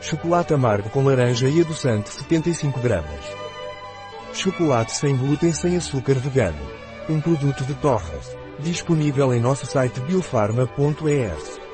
Chocolate 0.00 0.54
amargo 0.54 0.90
com 0.90 1.04
laranja 1.04 1.48
e 1.48 1.60
adoçante 1.60 2.10
75 2.10 2.80
gramas. 2.80 3.24
Chocolate 4.32 4.92
sem 4.92 5.16
glúten 5.16 5.52
sem 5.52 5.76
açúcar 5.76 6.14
vegano. 6.14 6.58
Um 7.08 7.20
produto 7.20 7.64
de 7.64 7.74
Torres. 7.74 8.36
Disponível 8.58 9.32
em 9.34 9.40
nosso 9.40 9.66
site 9.66 10.00
biofarma.es. 10.00 11.65